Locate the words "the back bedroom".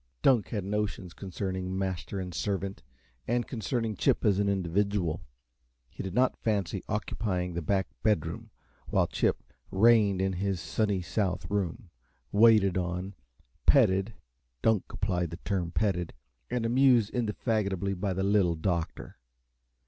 7.53-8.49